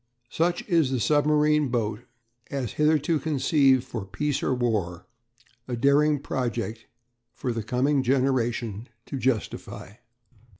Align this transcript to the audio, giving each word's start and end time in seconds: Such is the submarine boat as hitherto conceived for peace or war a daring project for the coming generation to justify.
Such 0.31 0.67
is 0.67 0.89
the 0.89 0.99
submarine 0.99 1.67
boat 1.67 1.99
as 2.49 2.73
hitherto 2.73 3.19
conceived 3.19 3.83
for 3.83 4.03
peace 4.03 4.41
or 4.41 4.51
war 4.51 5.05
a 5.67 5.75
daring 5.75 6.17
project 6.17 6.87
for 7.35 7.53
the 7.53 7.61
coming 7.61 8.01
generation 8.01 8.89
to 9.05 9.19
justify. 9.19 9.91